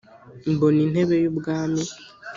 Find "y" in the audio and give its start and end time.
1.23-1.27